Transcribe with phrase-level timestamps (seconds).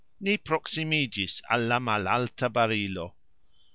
[0.25, 3.05] Ni proksimigxis al la malalta barilo.